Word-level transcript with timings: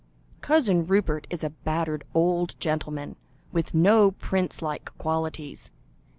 Cousin 0.41 0.87
Rupert 0.87 1.27
is 1.29 1.43
a 1.43 1.51
battered 1.51 2.03
old 2.15 2.59
gentleman, 2.59 3.17
with 3.51 3.75
no 3.75 4.09
prince 4.09 4.59
like 4.59 4.89
qualities. 4.97 5.69